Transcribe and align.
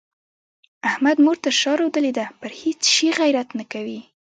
احمد 0.89 1.17
مور 1.25 1.37
تر 1.43 1.53
شا 1.61 1.71
رودلې 1.79 2.11
ده؛ 2.17 2.25
پر 2.39 2.51
هيڅ 2.61 2.81
شي 2.95 3.07
غيرت 3.19 3.49
نه 3.59 3.65
کوي. 3.73 3.99